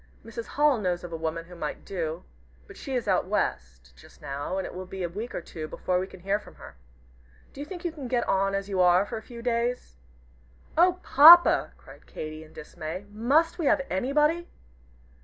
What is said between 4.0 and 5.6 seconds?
now, and it will be a week or